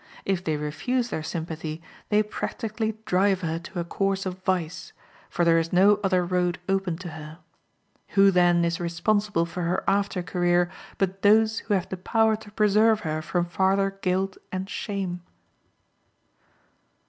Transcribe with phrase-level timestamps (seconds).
[0.25, 4.93] If they refuse their sympathy, they practically drive her to a course of vice,
[5.29, 7.37] for there is no other road open to her.
[8.17, 12.49] Who, then, is responsible for her after career but those who have the power to
[12.49, 15.21] preserve her from farther guilt and shame?